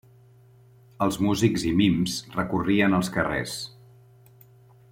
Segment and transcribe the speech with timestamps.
[1.05, 3.55] Els músics i mims recorrien els carrers.